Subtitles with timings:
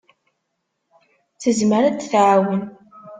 [1.41, 2.61] Tezmer ad d-tɛawen.